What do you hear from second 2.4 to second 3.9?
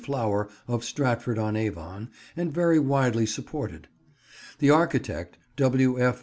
very widely supported.